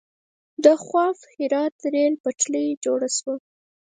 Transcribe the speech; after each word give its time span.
د 0.63 0.65
خواف 0.83 1.19
هرات 1.35 1.75
ریل 1.93 2.13
پټلۍ 2.23 2.67
جوړه 2.83 3.09
شوه. 3.17 3.35